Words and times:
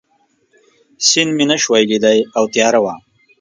سیند 1.07 1.31
مې 1.37 1.45
نه 1.51 1.57
شوای 1.63 1.83
لیدای 1.89 2.19
او 2.37 2.43
تیاره 2.53 2.79
وه. 2.83 2.93